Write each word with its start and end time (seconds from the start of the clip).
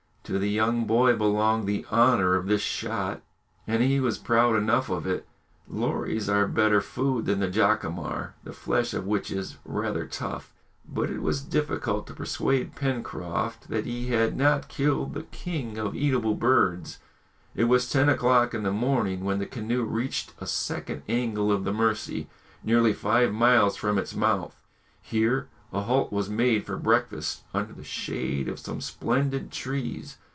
To 0.25 0.39
the 0.39 0.49
young 0.49 0.85
boy 0.85 1.17
belonged 1.17 1.65
the 1.67 1.85
honour 1.91 2.35
of 2.35 2.45
this 2.47 2.61
shot, 2.61 3.21
and 3.67 3.83
he 3.83 3.99
was 3.99 4.17
proud 4.17 4.55
enough 4.55 4.87
of 4.89 5.05
it. 5.05 5.27
Lories 5.67 6.29
are 6.29 6.47
better 6.47 6.79
food 6.79 7.25
than 7.25 7.41
the 7.41 7.49
jacamar, 7.49 8.33
the 8.45 8.53
flesh 8.53 8.93
of 8.93 9.05
which 9.05 9.29
is 9.29 9.57
rather 9.65 10.05
tough, 10.05 10.53
but 10.87 11.09
it 11.09 11.21
was 11.21 11.41
difficult 11.41 12.07
to 12.07 12.13
persuade 12.13 12.75
Pencroft 12.75 13.67
that 13.67 13.85
he 13.85 14.07
had 14.07 14.37
not 14.37 14.69
killed 14.69 15.15
the 15.15 15.23
king 15.23 15.77
of 15.77 15.95
eatable 15.97 16.35
birds. 16.35 16.99
It 17.53 17.65
was 17.65 17.91
ten 17.91 18.07
o'clock 18.07 18.53
in 18.53 18.63
the 18.63 18.71
morning 18.71 19.25
when 19.25 19.39
the 19.39 19.45
canoe 19.45 19.83
reached 19.83 20.33
a 20.39 20.47
second 20.47 21.03
angle 21.09 21.51
of 21.51 21.65
the 21.65 21.73
Mercy, 21.73 22.29
nearly 22.63 22.93
five 22.93 23.33
miles 23.33 23.75
from 23.75 23.97
its 23.97 24.15
mouth. 24.15 24.55
Here 25.01 25.49
a 25.73 25.81
halt 25.83 26.11
was 26.11 26.29
made 26.29 26.65
for 26.65 26.75
breakfast 26.75 27.43
under 27.53 27.71
the 27.71 27.81
shade 27.83 28.49
of 28.49 28.59
some 28.59 28.81
splendid 28.81 29.49
trees. 29.51 30.17